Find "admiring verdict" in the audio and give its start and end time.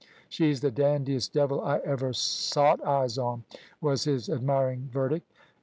4.29-5.31